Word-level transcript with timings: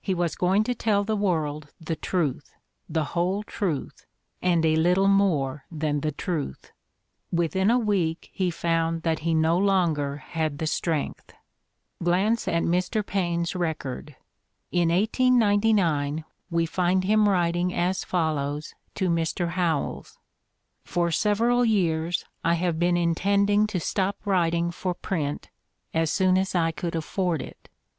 He 0.00 0.14
was 0.14 0.36
going 0.36 0.64
to 0.64 0.74
tell 0.74 1.04
the 1.04 1.14
world 1.14 1.70
the 1.78 1.96
truth, 1.96 2.54
the 2.88 3.04
whole 3.12 3.42
truth, 3.42 4.06
and 4.40 4.64
a 4.64 4.74
little 4.74 5.06
more 5.06 5.66
than 5.70 6.00
the 6.00 6.12
truth! 6.12 6.72
"Within 7.30 7.70
a 7.70 7.78
week 7.78 8.30
he 8.32 8.50
found 8.50 9.02
that 9.02 9.18
he 9.18 9.34
no 9.34 9.58
longer 9.58 10.16
had 10.16 10.56
the 10.56 10.66
strength. 10.66 11.34
Glance 12.02 12.48
at 12.48 12.62
Mr. 12.62 13.04
Paine 13.04 13.44
's 13.44 13.54
record. 13.54 14.16
In 14.72 14.88
1899, 14.88 16.24
we 16.48 16.64
find 16.64 17.04
him 17.04 17.28
writing 17.28 17.74
as 17.74 18.02
follows 18.02 18.72
to 18.94 19.10
Mr. 19.10 19.50
Howells: 19.50 20.16
"For 20.84 21.10
several 21.10 21.66
years 21.66 22.24
I 22.42 22.54
have 22.54 22.78
been 22.78 22.96
intending 22.96 23.66
to 23.66 23.78
stop 23.78 24.16
writing 24.24 24.70
for 24.70 24.94
print 24.94 25.50
as 25.92 26.10
soon 26.10 26.38
as 26.38 26.54
I 26.54 26.72
could 26.72 26.96
afford 26.96 27.42
it. 27.42 27.68